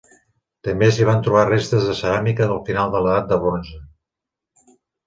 També 0.67 0.87
s'hi 0.95 1.05
van 1.09 1.21
trobar 1.27 1.43
restes 1.51 1.85
de 1.91 1.99
ceràmica 2.01 2.49
del 2.53 2.63
final 2.71 2.97
de 2.97 3.05
l'edat 3.05 3.31
del 3.35 3.45
bronze. 3.47 3.81